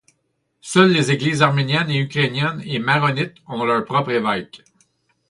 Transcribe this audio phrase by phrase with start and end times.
[0.61, 4.63] Seules les Églises arménienne, ukrainienne et maronite ont leur propre évêque.